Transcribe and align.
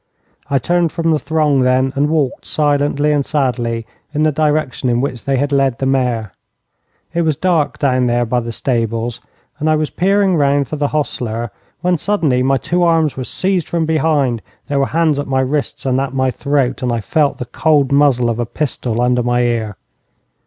I 0.49 0.57
turned 0.57 0.91
from 0.91 1.11
the 1.11 1.19
throng, 1.19 1.59
then, 1.59 1.93
and 1.95 2.09
walked 2.09 2.43
silently 2.47 3.11
and 3.11 3.23
sadly 3.23 3.85
in 4.15 4.23
the 4.23 4.31
direction 4.31 4.89
in 4.89 4.99
which 4.99 5.25
they 5.25 5.37
had 5.37 5.51
led 5.51 5.77
the 5.77 5.85
mare. 5.85 6.33
It 7.13 7.21
was 7.21 7.35
dark 7.35 7.77
down 7.77 8.07
there 8.07 8.25
by 8.25 8.39
the 8.39 8.51
stables, 8.51 9.21
and 9.59 9.69
I 9.69 9.75
was 9.75 9.91
peering 9.91 10.35
round 10.37 10.67
for 10.67 10.75
the 10.75 10.87
hostler, 10.87 11.51
when 11.81 11.99
suddenly 11.99 12.41
my 12.41 12.57
two 12.57 12.81
arms 12.81 13.15
were 13.15 13.23
seized 13.25 13.67
from 13.69 13.85
behind. 13.85 14.41
There 14.69 14.79
were 14.79 14.87
hands 14.87 15.19
at 15.19 15.27
my 15.27 15.41
wrists 15.41 15.85
and 15.85 16.01
at 16.01 16.15
my 16.15 16.31
throat, 16.31 16.81
and 16.81 16.91
I 16.91 16.99
felt 16.99 17.37
the 17.37 17.45
cold 17.45 17.91
muzzle 17.91 18.31
of 18.31 18.39
a 18.39 18.45
pistol 18.47 19.01
under 19.01 19.21
my 19.21 19.41
ear. 19.41 19.77